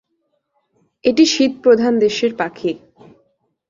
[1.05, 2.71] এটি শীত প্রধান দেশের পাখি।